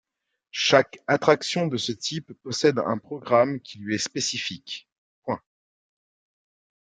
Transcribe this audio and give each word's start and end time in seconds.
Chaque 0.55 0.97
attraction 1.05 1.67
de 1.67 1.77
ce 1.77 1.91
type 1.91 2.33
possède 2.41 2.79
un 2.79 2.97
programme 2.97 3.59
qui 3.59 3.77
lui 3.77 3.93
est 3.93 3.97
spécifique. 3.99 4.89